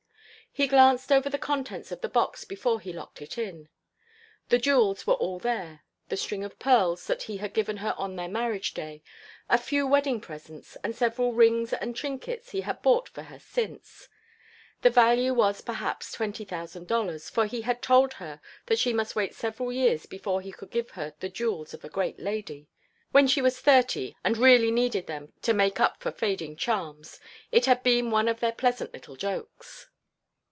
He 0.53 0.63
had 0.63 0.71
glanced 0.71 1.13
over 1.13 1.29
the 1.29 1.37
contents 1.37 1.93
of 1.93 2.01
the 2.01 2.09
box 2.09 2.43
before 2.43 2.81
he 2.81 2.91
locked 2.91 3.21
it 3.21 3.37
in. 3.37 3.69
The 4.49 4.57
jewels 4.57 5.07
were 5.07 5.13
all 5.13 5.39
there, 5.39 5.85
the 6.09 6.17
string 6.17 6.43
of 6.43 6.59
pearls 6.59 7.07
that 7.07 7.23
he 7.23 7.37
had 7.37 7.53
given 7.53 7.77
her 7.77 7.93
on 7.97 8.17
their 8.17 8.27
marriage 8.27 8.73
day, 8.73 9.01
a 9.47 9.57
few 9.57 9.87
wedding 9.87 10.19
presents, 10.19 10.75
and 10.83 10.93
several 10.93 11.31
rings 11.31 11.71
and 11.71 11.95
trinkets 11.95 12.51
he 12.51 12.59
had 12.61 12.81
bought 12.81 13.07
for 13.07 13.23
her 13.23 13.39
since. 13.39 14.09
The 14.81 14.89
value 14.89 15.33
was 15.33 15.61
perhaps 15.61 16.11
twenty 16.11 16.43
thousand 16.43 16.85
dollars, 16.85 17.29
for 17.29 17.45
he 17.45 17.61
had 17.61 17.81
told 17.81 18.15
her 18.15 18.41
that 18.65 18.77
she 18.77 18.91
must 18.91 19.15
wait 19.15 19.33
several 19.33 19.71
years 19.71 20.05
before 20.05 20.41
he 20.41 20.51
could 20.51 20.69
give 20.69 20.89
her 20.91 21.13
the 21.21 21.29
jewels 21.29 21.73
of 21.73 21.85
a 21.85 21.89
great 21.89 22.19
lady. 22.19 22.67
When 23.11 23.25
she 23.25 23.41
was 23.41 23.61
thirty, 23.61 24.17
and 24.21 24.37
really 24.37 24.69
needed 24.69 25.07
them 25.07 25.31
to 25.43 25.53
make 25.53 25.79
up 25.79 26.01
for 26.01 26.11
fading 26.11 26.57
charms 26.57 27.21
it 27.53 27.67
had 27.67 27.83
been 27.83 28.11
one 28.11 28.27
of 28.27 28.41
their 28.41 28.51
pleasant 28.51 28.91
little 28.91 29.15
jokes. 29.15 29.87